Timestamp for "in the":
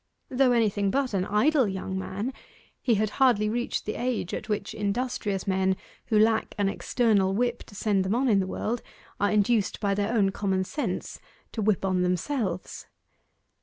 8.27-8.47